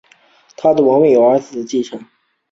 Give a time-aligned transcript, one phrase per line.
[0.57, 2.03] 他的王位由儿子法尔纳乔姆继承。